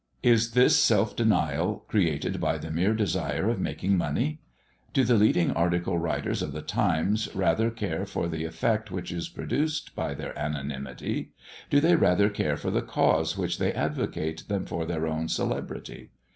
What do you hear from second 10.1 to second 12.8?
their anonymity? Do they rather care for